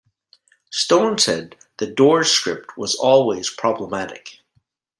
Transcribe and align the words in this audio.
Stone 0.71 1.19
said, 1.19 1.55
"The 1.77 1.85
Doors" 1.85 2.31
script 2.31 2.75
was 2.75 2.95
always 2.95 3.51
problematic. 3.51 4.39